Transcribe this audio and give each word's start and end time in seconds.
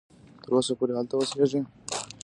تر 0.43 0.49
اوسه 0.55 0.73
پوري 0.77 0.93
هلته 0.97 1.13
اوسیږي. 1.15 1.61